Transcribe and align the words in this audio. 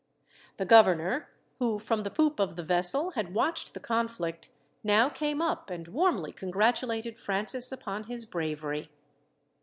The 0.57 0.65
governor, 0.65 1.29
who 1.59 1.77
from 1.77 2.01
the 2.01 2.09
poop 2.09 2.39
of 2.39 2.55
the 2.55 2.63
vessel 2.63 3.11
had 3.11 3.35
watched 3.35 3.75
the 3.75 3.79
conflict, 3.79 4.49
now 4.83 5.09
came 5.09 5.43
up, 5.43 5.69
and 5.69 5.87
warmly 5.87 6.31
congratulated 6.31 7.19
Francis 7.19 7.71
upon 7.71 8.05
his 8.05 8.25
bravery. 8.25 8.89